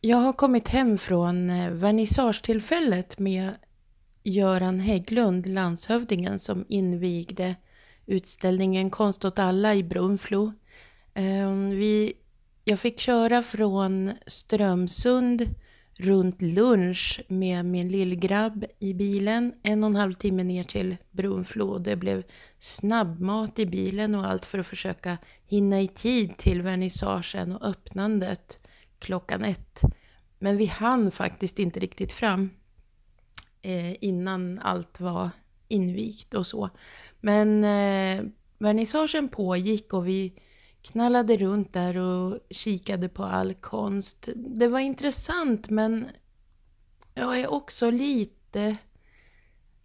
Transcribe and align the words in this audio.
Jag 0.00 0.16
har 0.16 0.32
kommit 0.32 0.68
hem 0.68 0.98
från 0.98 1.50
eh, 1.50 1.70
vernissagetillfället 1.70 3.18
med 3.18 3.50
Göran 4.22 4.80
Hägglund, 4.80 5.46
landshövdingen, 5.46 6.38
som 6.38 6.64
invigde 6.68 7.56
utställningen 8.06 8.90
Konst 8.90 9.24
åt 9.24 9.38
alla 9.38 9.74
i 9.74 9.82
Brunflo. 9.82 10.52
Ehm, 11.14 11.70
vi, 11.70 12.12
jag 12.64 12.80
fick 12.80 13.00
köra 13.00 13.42
från 13.42 14.12
Strömsund 14.26 15.54
runt 15.98 16.42
lunch 16.42 17.20
med 17.28 17.64
min 17.64 17.88
lillgrabb 17.88 18.64
i 18.78 18.94
bilen. 18.94 19.54
En 19.62 19.84
och 19.84 19.90
en 19.90 19.96
halv 19.96 20.14
timme 20.14 20.44
ner 20.44 20.64
till 20.64 20.96
Brunflo. 21.10 21.78
Det 21.78 21.96
blev 21.96 22.22
snabbmat 22.58 23.58
i 23.58 23.66
bilen 23.66 24.14
och 24.14 24.26
allt 24.26 24.44
för 24.44 24.58
att 24.58 24.66
försöka 24.66 25.18
hinna 25.46 25.80
i 25.80 25.88
tid 25.88 26.36
till 26.36 26.62
vernissagen 26.62 27.52
och 27.52 27.68
öppnandet 27.68 28.60
klockan 28.98 29.44
ett. 29.44 29.80
Men 30.38 30.56
vi 30.56 30.66
hann 30.66 31.10
faktiskt 31.10 31.58
inte 31.58 31.80
riktigt 31.80 32.12
fram 32.12 32.50
eh, 33.62 34.04
innan 34.04 34.58
allt 34.58 35.00
var 35.00 35.30
invigt 35.68 36.34
och 36.34 36.46
så. 36.46 36.70
Men 37.20 37.64
eh, 37.64 38.24
vernissagen 38.58 39.28
pågick 39.28 39.92
och 39.92 40.08
vi 40.08 40.32
knallade 40.82 41.36
runt 41.36 41.72
där 41.72 41.96
och 41.96 42.38
kikade 42.50 43.08
på 43.08 43.24
all 43.24 43.54
konst. 43.54 44.28
Det 44.36 44.68
var 44.68 44.78
intressant 44.78 45.70
men 45.70 46.06
jag 47.14 47.40
är 47.40 47.46
också 47.46 47.90
lite... 47.90 48.76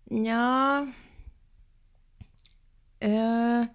Ja... 0.06 0.88
Eh, 3.00 3.66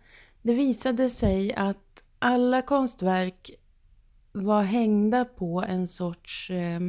det 0.42 0.54
visade 0.54 1.10
sig 1.10 1.54
att 1.54 2.02
alla 2.18 2.62
konstverk 2.62 3.50
var 4.42 4.62
hängda 4.62 5.24
på 5.24 5.64
en 5.68 5.88
sorts 5.88 6.50
eh, 6.50 6.80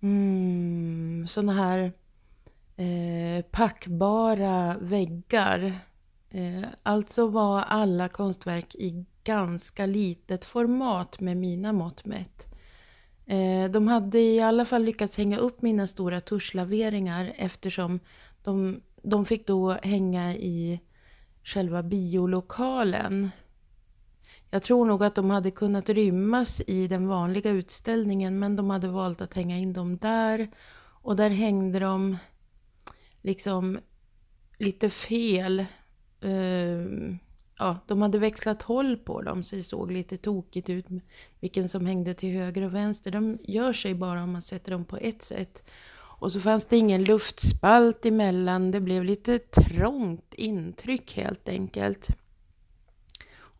mm, 0.00 1.26
sådana 1.28 1.52
här 1.52 1.92
eh, 2.76 3.44
packbara 3.50 4.76
väggar. 4.80 5.78
Eh, 6.30 6.68
alltså 6.82 7.26
var 7.26 7.60
alla 7.60 8.08
konstverk 8.08 8.74
i 8.74 9.04
ganska 9.24 9.86
litet 9.86 10.44
format 10.44 11.20
med 11.20 11.36
mina 11.36 11.72
mått 11.72 12.04
mätt. 12.04 12.46
Eh, 13.26 13.70
de 13.70 13.88
hade 13.88 14.18
i 14.18 14.40
alla 14.40 14.64
fall 14.64 14.84
lyckats 14.84 15.16
hänga 15.16 15.38
upp 15.38 15.62
mina 15.62 15.86
stora 15.86 16.20
tuschlaveringar 16.20 17.32
eftersom 17.36 18.00
de, 18.44 18.80
de 19.02 19.24
fick 19.24 19.46
då 19.46 19.70
hänga 19.70 20.34
i 20.34 20.80
själva 21.44 21.82
biolokalen. 21.82 23.30
Jag 24.50 24.62
tror 24.62 24.84
nog 24.84 25.04
att 25.04 25.14
de 25.14 25.30
hade 25.30 25.50
kunnat 25.50 25.88
rymmas 25.88 26.60
i 26.66 26.88
den 26.88 27.06
vanliga 27.08 27.50
utställningen 27.50 28.38
men 28.38 28.56
de 28.56 28.70
hade 28.70 28.88
valt 28.88 29.20
att 29.20 29.34
hänga 29.34 29.58
in 29.58 29.72
dem 29.72 29.98
där. 29.98 30.50
Och 31.02 31.16
där 31.16 31.30
hängde 31.30 31.78
de 31.78 32.16
liksom 33.22 33.78
lite 34.58 34.90
fel. 34.90 35.64
Uh, 36.24 37.14
ja, 37.58 37.78
de 37.86 38.02
hade 38.02 38.18
växlat 38.18 38.62
håll 38.62 38.96
på 38.96 39.22
dem 39.22 39.42
så 39.42 39.56
det 39.56 39.62
såg 39.62 39.92
lite 39.92 40.16
tokigt 40.16 40.70
ut. 40.70 40.86
Vilken 41.40 41.68
som 41.68 41.86
hängde 41.86 42.14
till 42.14 42.38
höger 42.38 42.62
och 42.62 42.74
vänster. 42.74 43.10
De 43.10 43.38
gör 43.42 43.72
sig 43.72 43.94
bara 43.94 44.22
om 44.22 44.32
man 44.32 44.42
sätter 44.42 44.72
dem 44.72 44.84
på 44.84 44.96
ett 44.96 45.22
sätt. 45.22 45.62
Och 46.20 46.32
så 46.32 46.40
fanns 46.40 46.66
det 46.66 46.76
ingen 46.76 47.04
luftspalt 47.04 48.06
emellan. 48.06 48.70
Det 48.70 48.80
blev 48.80 49.04
lite 49.04 49.38
trångt 49.38 50.34
intryck 50.34 51.16
helt 51.16 51.48
enkelt. 51.48 52.08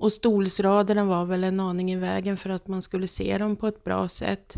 Och 0.00 0.12
stolsraderna 0.12 1.04
var 1.04 1.24
väl 1.24 1.44
en 1.44 1.60
aning 1.60 1.92
i 1.92 1.96
vägen 1.96 2.36
för 2.36 2.50
att 2.50 2.68
man 2.68 2.82
skulle 2.82 3.08
se 3.08 3.38
dem 3.38 3.56
på 3.56 3.66
ett 3.66 3.84
bra 3.84 4.08
sätt. 4.08 4.54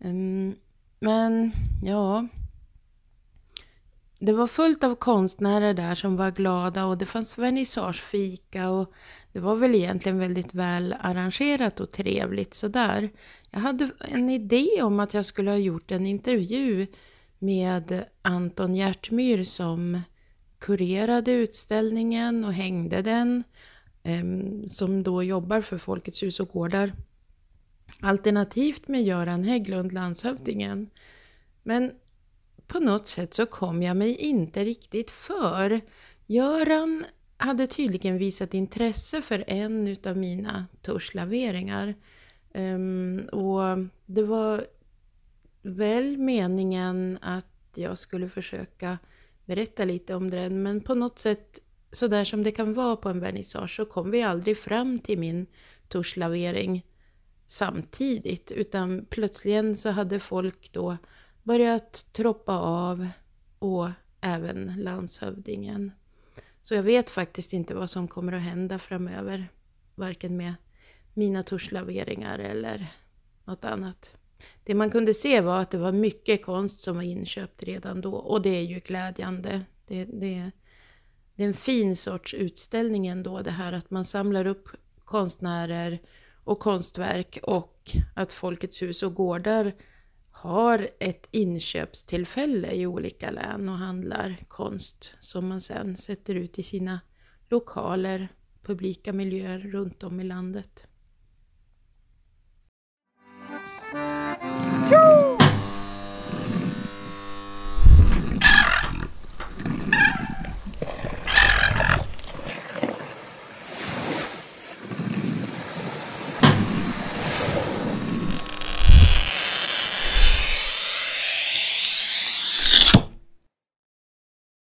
Mm, 0.00 0.54
men 1.00 1.52
ja, 1.84 2.28
det 4.18 4.32
var 4.32 4.46
fullt 4.46 4.84
av 4.84 4.94
konstnärer 4.94 5.74
där 5.74 5.94
som 5.94 6.16
var 6.16 6.30
glada 6.30 6.84
och 6.86 6.98
det 6.98 7.06
fanns 7.06 7.38
vernissagefika 7.38 8.70
och 8.70 8.92
det 9.32 9.40
var 9.40 9.56
väl 9.56 9.74
egentligen 9.74 10.18
väldigt 10.18 10.54
väl 10.54 10.94
arrangerat 11.00 11.80
och 11.80 11.90
trevligt 11.90 12.54
sådär. 12.54 13.10
Jag 13.50 13.60
hade 13.60 13.90
en 14.00 14.30
idé 14.30 14.82
om 14.82 15.00
att 15.00 15.14
jag 15.14 15.26
skulle 15.26 15.50
ha 15.50 15.58
gjort 15.58 15.90
en 15.90 16.06
intervju 16.06 16.86
med 17.38 18.04
Anton 18.22 18.74
Hjärtmyr 18.74 19.44
som 19.44 20.00
kurerade 20.58 21.32
utställningen 21.32 22.44
och 22.44 22.52
hängde 22.52 23.02
den. 23.02 23.44
Ehm, 24.02 24.68
som 24.68 25.02
då 25.02 25.22
jobbar 25.22 25.60
för 25.60 25.78
Folkets 25.78 26.22
hus 26.22 26.40
och 26.40 26.48
gårdar. 26.48 26.92
Alternativt 28.00 28.88
med 28.88 29.02
Göran 29.02 29.44
Hägglund, 29.44 29.92
landshövdingen. 29.92 30.90
Men 31.62 31.92
på 32.66 32.80
något 32.80 33.08
sätt 33.08 33.34
så 33.34 33.46
kom 33.46 33.82
jag 33.82 33.96
mig 33.96 34.16
inte 34.16 34.64
riktigt 34.64 35.10
för. 35.10 35.80
Göran 36.26 37.04
hade 37.36 37.66
tydligen 37.66 38.18
visat 38.18 38.54
intresse 38.54 39.22
för 39.22 39.44
en 39.46 39.88
utav 39.88 40.16
mina 40.16 40.66
tuschlaveringar. 40.82 41.94
Ehm, 42.54 43.28
och 43.32 43.78
det 44.06 44.22
var 44.22 44.66
väl 45.62 46.16
meningen 46.18 47.18
att 47.22 47.46
jag 47.74 47.98
skulle 47.98 48.28
försöka 48.28 48.98
berätta 49.44 49.84
lite 49.84 50.14
om 50.14 50.30
den 50.30 50.62
men 50.62 50.80
på 50.80 50.94
något 50.94 51.18
sätt 51.18 51.58
sådär 51.92 52.24
som 52.24 52.42
det 52.42 52.52
kan 52.52 52.74
vara 52.74 52.96
på 52.96 53.08
en 53.08 53.20
vernissage 53.20 53.76
så 53.76 53.84
kom 53.84 54.10
vi 54.10 54.22
aldrig 54.22 54.58
fram 54.58 54.98
till 54.98 55.18
min 55.18 55.46
tuschlavering 55.88 56.86
samtidigt 57.46 58.50
utan 58.50 59.06
plötsligen 59.10 59.76
så 59.76 59.90
hade 59.90 60.20
folk 60.20 60.72
då 60.72 60.96
börjat 61.42 62.06
troppa 62.12 62.58
av 62.58 63.08
och 63.58 63.88
även 64.20 64.74
landshövdingen. 64.76 65.92
Så 66.62 66.74
jag 66.74 66.82
vet 66.82 67.10
faktiskt 67.10 67.52
inte 67.52 67.74
vad 67.74 67.90
som 67.90 68.08
kommer 68.08 68.32
att 68.32 68.42
hända 68.42 68.78
framöver. 68.78 69.48
Varken 69.94 70.36
med 70.36 70.54
mina 71.14 71.42
tuschlaveringar 71.42 72.38
eller 72.38 72.86
något 73.44 73.64
annat. 73.64 74.16
Det 74.64 74.74
man 74.74 74.90
kunde 74.90 75.14
se 75.14 75.40
var 75.40 75.60
att 75.60 75.70
det 75.70 75.78
var 75.78 75.92
mycket 75.92 76.44
konst 76.44 76.80
som 76.80 76.96
var 76.96 77.02
inköpt 77.02 77.62
redan 77.62 78.00
då 78.00 78.14
och 78.14 78.42
det 78.42 78.50
är 78.50 78.62
ju 78.62 78.78
glädjande. 78.78 79.60
Det, 79.86 80.04
det, 80.04 80.50
det 81.42 81.46
är 81.46 81.48
en 81.48 81.54
fin 81.54 81.96
sorts 81.96 82.34
utställning 82.34 83.06
ändå 83.06 83.40
det 83.40 83.50
här 83.50 83.72
att 83.72 83.90
man 83.90 84.04
samlar 84.04 84.46
upp 84.46 84.68
konstnärer 85.04 85.98
och 86.44 86.58
konstverk 86.58 87.38
och 87.42 87.96
att 88.14 88.32
Folkets 88.32 88.82
hus 88.82 89.02
och 89.02 89.14
gårdar 89.14 89.72
har 90.30 90.88
ett 91.00 91.28
inköpstillfälle 91.30 92.72
i 92.72 92.86
olika 92.86 93.30
län 93.30 93.68
och 93.68 93.74
handlar 93.74 94.36
konst 94.48 95.14
som 95.20 95.48
man 95.48 95.60
sen 95.60 95.96
sätter 95.96 96.34
ut 96.34 96.58
i 96.58 96.62
sina 96.62 97.00
lokaler, 97.48 98.28
publika 98.62 99.12
miljöer 99.12 99.58
runt 99.58 100.02
om 100.02 100.20
i 100.20 100.24
landet. 100.24 100.86